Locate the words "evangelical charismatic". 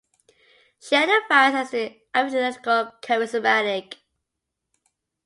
2.17-3.97